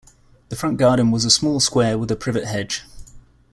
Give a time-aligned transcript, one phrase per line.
[0.49, 2.85] The front garden was a small square with a privet hedge.